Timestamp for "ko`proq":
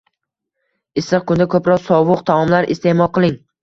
1.53-1.87